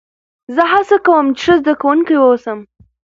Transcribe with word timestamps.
زه 0.55 0.63
هڅه 0.71 0.97
کوم، 1.05 1.25
چي 1.37 1.41
ښه 1.45 1.53
زدهکوونکی 1.59 2.15
واوسم. 2.19 2.59